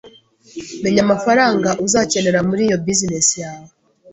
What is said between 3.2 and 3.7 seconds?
yawe